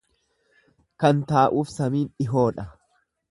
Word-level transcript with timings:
Kan 1.03 1.19
taa'uuf 1.31 1.71
samin 1.75 2.09
dhihoodha. 2.15 2.69